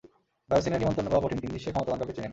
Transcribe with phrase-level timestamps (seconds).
[0.49, 2.29] বায়োসিনে নেমন্তন্ন পাওয়া কঠিন, নিশ্চয়ই ক্ষমতাবান কাউকে চেনেন।